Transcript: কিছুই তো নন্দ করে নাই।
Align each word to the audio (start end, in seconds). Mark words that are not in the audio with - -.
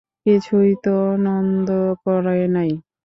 কিছুই 0.25 0.71
তো 0.83 0.95
নন্দ 1.17 1.69
করে 2.03 2.39
নাই। 2.47 2.71